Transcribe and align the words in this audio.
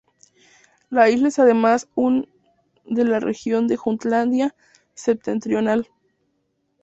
La 0.89 1.11
isla 1.11 1.27
es 1.27 1.37
además 1.37 1.87
un 1.93 2.27
de 2.85 3.03
la 3.05 3.19
región 3.19 3.67
de 3.67 3.77
Jutlandia 3.77 4.55
Septentrional. 4.95 5.89